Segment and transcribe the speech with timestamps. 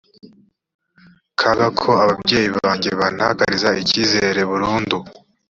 [1.39, 4.97] kaga ko ababyeyi banjye bantakariza icyizere burundu